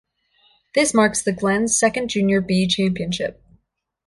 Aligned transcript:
This 0.73 0.95
marks 0.95 1.21
the 1.21 1.31
Glens 1.31 1.77
Second 1.77 2.07
Junior 2.07 2.41
"B" 2.41 2.65
Championship. 2.65 3.39